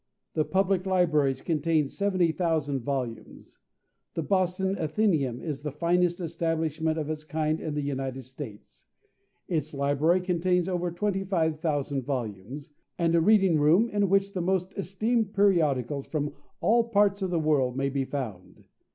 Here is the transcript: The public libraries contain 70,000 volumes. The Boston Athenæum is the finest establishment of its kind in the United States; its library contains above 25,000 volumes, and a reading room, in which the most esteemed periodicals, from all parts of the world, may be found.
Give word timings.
The 0.33 0.45
public 0.45 0.87
libraries 0.87 1.43
contain 1.43 1.87
70,000 1.87 2.79
volumes. 2.79 3.59
The 4.15 4.23
Boston 4.23 4.75
Athenæum 4.77 5.43
is 5.43 5.61
the 5.61 5.71
finest 5.71 6.19
establishment 6.19 6.97
of 6.97 7.07
its 7.11 7.23
kind 7.23 7.59
in 7.59 7.75
the 7.75 7.83
United 7.83 8.23
States; 8.23 8.87
its 9.47 9.75
library 9.75 10.21
contains 10.21 10.67
above 10.67 10.95
25,000 10.95 12.01
volumes, 12.03 12.71
and 12.97 13.13
a 13.13 13.21
reading 13.21 13.59
room, 13.59 13.89
in 13.89 14.09
which 14.09 14.33
the 14.33 14.41
most 14.41 14.75
esteemed 14.75 15.35
periodicals, 15.35 16.07
from 16.07 16.33
all 16.61 16.85
parts 16.89 17.21
of 17.21 17.29
the 17.29 17.37
world, 17.39 17.77
may 17.77 17.89
be 17.89 18.03
found. 18.03 18.63